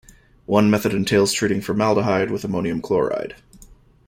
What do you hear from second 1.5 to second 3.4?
formaldehyde with ammonium chloride.